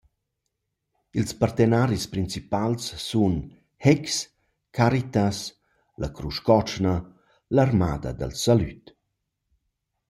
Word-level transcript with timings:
Ils 1.19 1.33
partenaris 1.41 2.05
principals 2.13 2.83
sun 3.09 3.35
Heks, 3.85 4.15
Caritas, 4.77 5.37
la 6.01 6.09
Crusch 6.15 6.41
cotschna, 6.47 6.93
l’Armada 7.55 8.11
dal 8.19 8.33
salüd. 8.43 8.83